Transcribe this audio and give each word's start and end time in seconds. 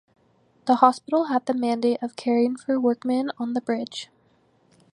The 0.65 0.77
hospital 0.77 1.25
had 1.25 1.45
the 1.45 1.53
mandate 1.53 2.01
of 2.01 2.15
caring 2.15 2.55
for 2.55 2.79
workmen 2.79 3.29
on 3.37 3.53
the 3.53 3.61
bridge. 3.61 4.09